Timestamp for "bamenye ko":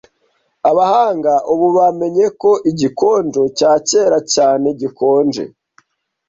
1.77-2.51